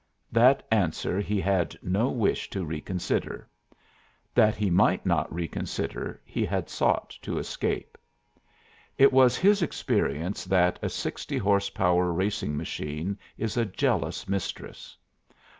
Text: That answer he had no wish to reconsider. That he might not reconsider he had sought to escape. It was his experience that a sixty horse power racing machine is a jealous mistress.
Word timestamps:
That 0.31 0.65
answer 0.71 1.19
he 1.19 1.39
had 1.39 1.77
no 1.83 2.09
wish 2.09 2.49
to 2.49 2.65
reconsider. 2.65 3.47
That 4.33 4.55
he 4.55 4.71
might 4.71 5.05
not 5.05 5.31
reconsider 5.31 6.19
he 6.25 6.43
had 6.43 6.69
sought 6.71 7.11
to 7.21 7.37
escape. 7.37 7.99
It 8.97 9.13
was 9.13 9.37
his 9.37 9.61
experience 9.61 10.43
that 10.45 10.79
a 10.81 10.89
sixty 10.89 11.37
horse 11.37 11.69
power 11.69 12.11
racing 12.11 12.57
machine 12.57 13.19
is 13.37 13.57
a 13.57 13.65
jealous 13.67 14.27
mistress. 14.27 14.97